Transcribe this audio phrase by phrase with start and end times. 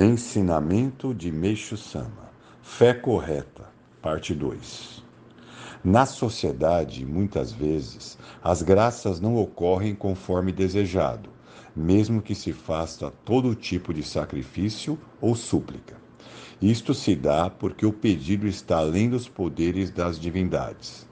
[0.00, 2.30] Ensinamento de Meixo Sama
[2.62, 3.64] Fé Correta,
[4.00, 5.02] Parte 2
[5.82, 11.30] Na sociedade, muitas vezes, as graças não ocorrem conforme desejado,
[11.74, 15.96] mesmo que se faça todo tipo de sacrifício ou súplica.
[16.62, 21.08] Isto se dá porque o pedido está além dos poderes das divindades.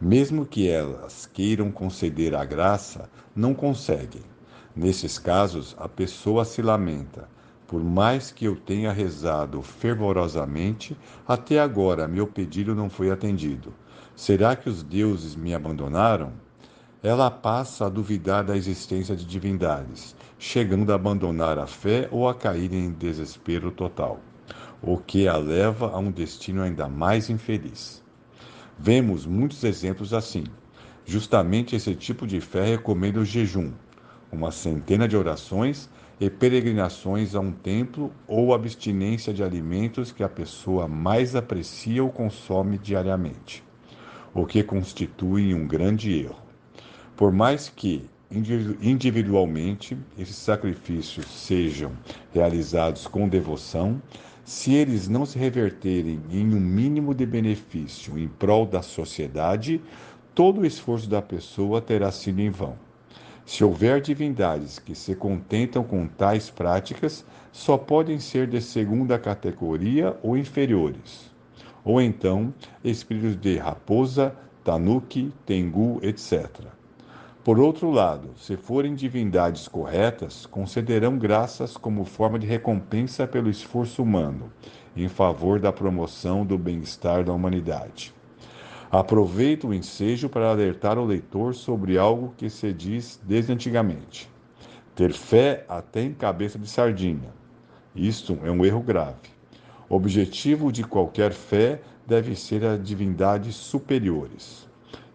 [0.00, 4.22] Mesmo que elas queiram conceder a graça, não conseguem.
[4.76, 7.36] Nesses casos, a pessoa se lamenta
[7.68, 13.74] por mais que eu tenha rezado fervorosamente, até agora meu pedido não foi atendido.
[14.16, 16.32] Será que os deuses me abandonaram?
[17.02, 22.34] Ela passa a duvidar da existência de divindades, chegando a abandonar a fé ou a
[22.34, 24.18] cair em desespero total,
[24.80, 28.02] o que a leva a um destino ainda mais infeliz.
[28.78, 30.44] Vemos muitos exemplos assim.
[31.04, 33.72] Justamente esse tipo de fé recomenda o jejum,
[34.30, 35.88] uma centena de orações
[36.20, 42.10] e peregrinações a um templo ou abstinência de alimentos que a pessoa mais aprecia ou
[42.10, 43.62] consome diariamente,
[44.34, 46.42] o que constitui um grande erro.
[47.16, 48.08] Por mais que
[48.82, 51.92] individualmente esses sacrifícios sejam
[52.32, 54.02] realizados com devoção,
[54.44, 59.80] se eles não se reverterem em um mínimo de benefício em prol da sociedade,
[60.34, 62.87] todo o esforço da pessoa terá sido em vão.
[63.48, 70.14] Se houver divindades que se contentam com tais práticas, só podem ser de segunda categoria
[70.22, 71.30] ou inferiores.
[71.82, 72.52] Ou então,
[72.84, 76.46] espíritos de raposa, tanuki, tengu, etc.
[77.42, 84.02] Por outro lado, se forem divindades corretas, concederão graças como forma de recompensa pelo esforço
[84.02, 84.52] humano,
[84.94, 88.17] em favor da promoção do bem-estar da humanidade.
[88.90, 94.30] Aproveito o ensejo para alertar o leitor sobre algo que se diz desde antigamente:
[94.94, 97.28] ter fé até em cabeça de sardinha.
[97.94, 99.28] Isto é um erro grave.
[99.90, 104.66] O objetivo de qualquer fé deve ser a divindades superiores.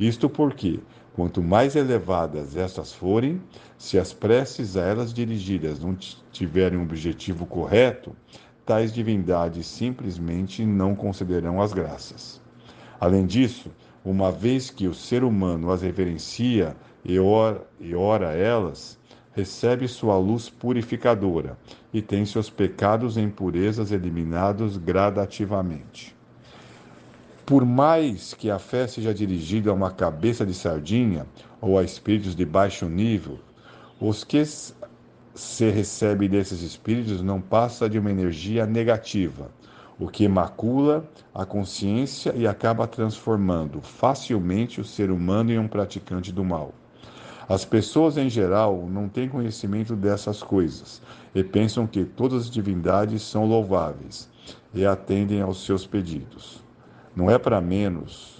[0.00, 0.80] Isto porque,
[1.14, 3.40] quanto mais elevadas estas forem,
[3.78, 5.96] se as preces a elas dirigidas não
[6.32, 8.16] tiverem um objetivo correto,
[8.66, 12.40] tais divindades simplesmente não concederão as graças.
[13.00, 13.70] Além disso,
[14.04, 18.98] uma vez que o ser humano as reverencia e ora, e ora elas,
[19.32, 21.56] recebe sua luz purificadora
[21.94, 26.14] e tem seus pecados e impurezas eliminados gradativamente.
[27.46, 31.26] Por mais que a fé seja dirigida a uma cabeça de sardinha
[31.60, 33.38] ou a espíritos de baixo nível,
[33.98, 34.44] os que
[35.34, 39.50] se recebem desses espíritos não passa de uma energia negativa,
[40.00, 46.32] o que macula a consciência e acaba transformando facilmente o ser humano em um praticante
[46.32, 46.72] do mal.
[47.46, 51.02] As pessoas em geral não têm conhecimento dessas coisas
[51.34, 54.30] e pensam que todas as divindades são louváveis
[54.72, 56.62] e atendem aos seus pedidos.
[57.14, 58.39] Não é para menos,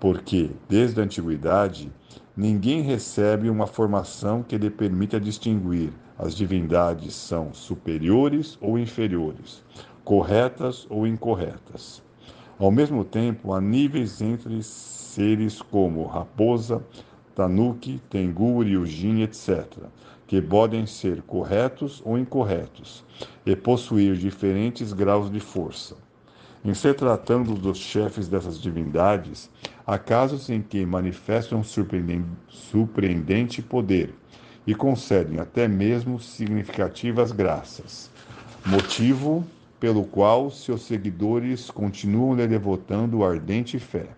[0.00, 1.92] porque, desde a antiguidade,
[2.34, 9.62] ninguém recebe uma formação que lhe permita distinguir as divindades são superiores ou inferiores,
[10.02, 12.02] corretas ou incorretas.
[12.58, 16.82] Ao mesmo tempo, há níveis entre seres como raposa,
[17.34, 19.66] tanuki, tengu, ryujin, etc.,
[20.26, 23.04] que podem ser corretos ou incorretos
[23.44, 25.96] e possuir diferentes graus de força.
[26.62, 29.48] Em se tratando dos chefes dessas divindades,
[29.86, 34.14] há casos em que manifestam surpreendente poder
[34.66, 38.10] e concedem até mesmo significativas graças.
[38.66, 39.42] Motivo
[39.80, 44.08] pelo qual seus seguidores continuam lhe devotando ardente fé.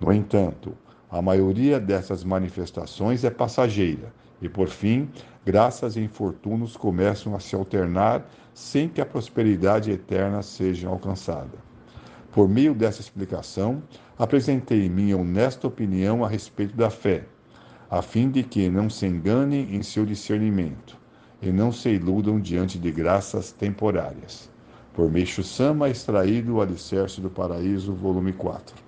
[0.00, 0.72] No entanto,
[1.10, 5.10] a maioria dessas manifestações é passageira e, por fim,
[5.46, 11.64] graças e infortúnios começam a se alternar sem que a prosperidade eterna seja alcançada.
[12.32, 13.80] Por meio dessa explicação,
[14.18, 17.24] apresentei minha honesta opinião a respeito da fé,
[17.88, 20.98] a fim de que não se enganem em seu discernimento
[21.40, 24.50] e não se iludam diante de graças temporárias
[24.96, 28.85] por Meixo Sama, extraído o Alicerce do Paraíso, volume 4.